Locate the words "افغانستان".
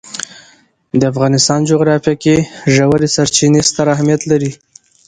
1.11-1.59